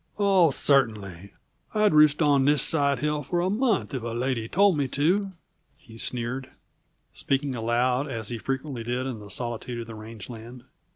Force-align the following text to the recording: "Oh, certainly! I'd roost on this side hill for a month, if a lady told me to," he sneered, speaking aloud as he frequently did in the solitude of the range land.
"Oh, 0.17 0.49
certainly! 0.49 1.31
I'd 1.75 1.93
roost 1.93 2.23
on 2.23 2.45
this 2.45 2.63
side 2.63 2.97
hill 2.97 3.21
for 3.21 3.39
a 3.39 3.51
month, 3.51 3.93
if 3.93 4.01
a 4.01 4.07
lady 4.07 4.47
told 4.47 4.75
me 4.75 4.87
to," 4.87 5.33
he 5.77 5.95
sneered, 5.95 6.49
speaking 7.13 7.53
aloud 7.53 8.07
as 8.09 8.29
he 8.29 8.39
frequently 8.39 8.83
did 8.83 9.05
in 9.05 9.19
the 9.19 9.29
solitude 9.29 9.79
of 9.81 9.85
the 9.85 9.93
range 9.93 10.27
land. 10.27 10.63